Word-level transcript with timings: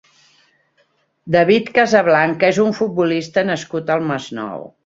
David 1.35 1.69
Casablanca 1.77 2.51
és 2.57 2.63
un 2.67 2.75
futbolista 2.81 3.47
nascut 3.51 3.97
al 3.99 4.07
Masnou. 4.15 4.71